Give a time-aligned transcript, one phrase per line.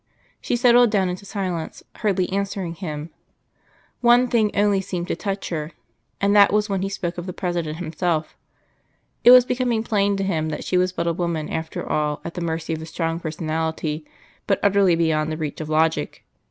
[0.41, 3.11] She settled down into silence, hardly answering him.
[3.99, 5.73] One thing only seemed to touch her,
[6.19, 8.35] and that was when he spoke of the President himself.
[9.23, 12.33] It was becoming plain to him that she was but a woman after all at
[12.33, 14.03] the mercy of a strong personality,
[14.47, 16.25] but utterly beyond the reach of logic.